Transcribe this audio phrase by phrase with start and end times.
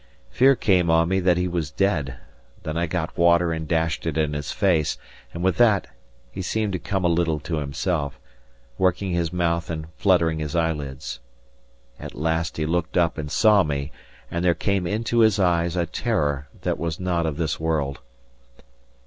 [0.31, 2.15] Fear came on me that he was dead;
[2.63, 4.97] then I got water and dashed it in his face;
[5.31, 5.85] and with that
[6.31, 8.19] he seemed to come a little to himself,
[8.79, 11.19] working his mouth and fluttering his eyelids.
[11.99, 13.91] At last he looked up and saw me,
[14.31, 17.99] and there came into his eyes a terror that was not of this world.